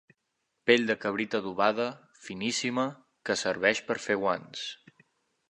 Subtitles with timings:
[0.69, 1.85] Pell de cabrit adobada,
[2.23, 2.87] finíssima,
[3.29, 4.67] que serveix per fer guants.